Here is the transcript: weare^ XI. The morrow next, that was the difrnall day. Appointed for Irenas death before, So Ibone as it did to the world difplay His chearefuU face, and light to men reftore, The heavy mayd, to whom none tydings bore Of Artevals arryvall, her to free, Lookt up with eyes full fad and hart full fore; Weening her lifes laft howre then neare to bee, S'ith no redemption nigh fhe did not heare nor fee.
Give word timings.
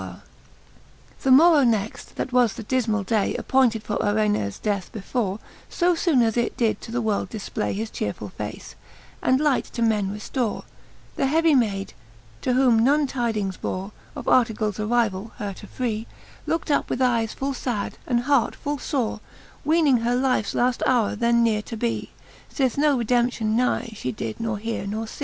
weare^ 0.01 0.15
XI. 0.15 0.19
The 1.21 1.31
morrow 1.31 1.63
next, 1.63 2.15
that 2.15 2.33
was 2.33 2.55
the 2.55 2.63
difrnall 2.63 3.05
day. 3.05 3.35
Appointed 3.35 3.83
for 3.83 3.99
Irenas 4.01 4.59
death 4.59 4.91
before, 4.91 5.37
So 5.69 5.93
Ibone 5.93 6.23
as 6.23 6.35
it 6.37 6.57
did 6.57 6.81
to 6.81 6.91
the 6.91 7.03
world 7.03 7.29
difplay 7.29 7.75
His 7.75 7.91
chearefuU 7.91 8.31
face, 8.31 8.73
and 9.21 9.39
light 9.39 9.65
to 9.65 9.83
men 9.83 10.09
reftore, 10.09 10.63
The 11.17 11.27
heavy 11.27 11.53
mayd, 11.53 11.93
to 12.41 12.53
whom 12.53 12.83
none 12.83 13.05
tydings 13.05 13.57
bore 13.61 13.91
Of 14.15 14.25
Artevals 14.25 14.79
arryvall, 14.79 15.33
her 15.35 15.53
to 15.53 15.67
free, 15.67 16.07
Lookt 16.47 16.71
up 16.71 16.89
with 16.89 16.99
eyes 16.99 17.35
full 17.35 17.53
fad 17.53 17.99
and 18.07 18.21
hart 18.21 18.55
full 18.55 18.79
fore; 18.79 19.19
Weening 19.63 19.99
her 19.99 20.15
lifes 20.15 20.55
laft 20.55 20.81
howre 20.87 21.15
then 21.15 21.43
neare 21.43 21.61
to 21.61 21.77
bee, 21.77 22.09
S'ith 22.51 22.75
no 22.75 22.97
redemption 22.97 23.55
nigh 23.55 23.91
fhe 23.93 24.15
did 24.15 24.39
not 24.39 24.61
heare 24.63 24.87
nor 24.87 25.05
fee. 25.05 25.19